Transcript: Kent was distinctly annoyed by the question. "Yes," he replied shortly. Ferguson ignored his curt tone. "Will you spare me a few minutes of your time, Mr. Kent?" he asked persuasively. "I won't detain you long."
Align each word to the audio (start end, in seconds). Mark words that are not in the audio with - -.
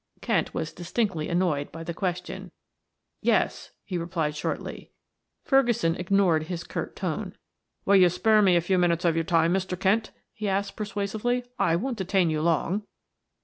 Kent 0.19 0.51
was 0.51 0.73
distinctly 0.73 1.29
annoyed 1.29 1.71
by 1.71 1.83
the 1.83 1.93
question. 1.93 2.49
"Yes," 3.21 3.69
he 3.83 3.99
replied 3.99 4.35
shortly. 4.35 4.89
Ferguson 5.43 5.95
ignored 5.95 6.45
his 6.47 6.63
curt 6.63 6.95
tone. 6.95 7.37
"Will 7.85 7.97
you 7.97 8.09
spare 8.09 8.41
me 8.41 8.55
a 8.55 8.61
few 8.61 8.79
minutes 8.79 9.05
of 9.05 9.13
your 9.13 9.23
time, 9.25 9.53
Mr. 9.53 9.79
Kent?" 9.79 10.09
he 10.33 10.49
asked 10.49 10.75
persuasively. 10.75 11.43
"I 11.59 11.75
won't 11.75 11.99
detain 11.99 12.31
you 12.31 12.41
long." 12.41 12.81